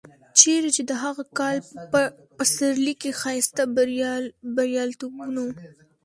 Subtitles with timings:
[0.39, 1.57] چېرې چې د هغه کال
[1.91, 1.99] په
[2.37, 3.63] پسرلي کې ښایسته
[4.55, 5.49] بریالیتوبونه و.